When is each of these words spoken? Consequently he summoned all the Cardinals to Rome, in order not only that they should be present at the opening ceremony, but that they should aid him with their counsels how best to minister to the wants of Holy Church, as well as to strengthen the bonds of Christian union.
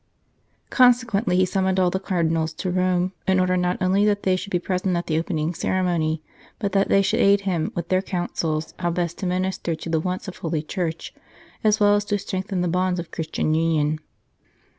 Consequently 0.71 1.37
he 1.37 1.45
summoned 1.45 1.79
all 1.79 1.91
the 1.91 1.99
Cardinals 1.99 2.53
to 2.53 2.71
Rome, 2.71 3.13
in 3.27 3.39
order 3.39 3.55
not 3.55 3.79
only 3.79 4.03
that 4.05 4.23
they 4.23 4.35
should 4.35 4.49
be 4.49 4.57
present 4.57 4.97
at 4.97 5.05
the 5.05 5.19
opening 5.19 5.53
ceremony, 5.53 6.23
but 6.57 6.71
that 6.71 6.89
they 6.89 7.03
should 7.03 7.19
aid 7.19 7.41
him 7.41 7.71
with 7.75 7.89
their 7.89 8.01
counsels 8.01 8.73
how 8.79 8.89
best 8.89 9.19
to 9.19 9.27
minister 9.27 9.75
to 9.75 9.89
the 9.91 9.99
wants 9.99 10.27
of 10.27 10.37
Holy 10.37 10.63
Church, 10.63 11.13
as 11.63 11.79
well 11.79 11.93
as 11.93 12.05
to 12.05 12.17
strengthen 12.17 12.61
the 12.61 12.67
bonds 12.67 12.99
of 12.99 13.11
Christian 13.11 13.53
union. 13.53 13.99